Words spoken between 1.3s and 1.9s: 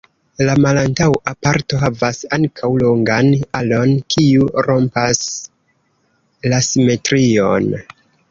parto